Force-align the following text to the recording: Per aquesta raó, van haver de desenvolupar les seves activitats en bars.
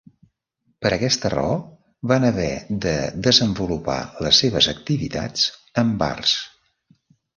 Per 0.85 0.91
aquesta 0.95 1.29
raó, 1.33 1.51
van 2.11 2.25
haver 2.29 2.47
de 2.85 2.95
desenvolupar 3.27 3.99
les 4.27 4.41
seves 4.45 4.71
activitats 4.73 5.45
en 5.83 5.97
bars. 6.05 6.35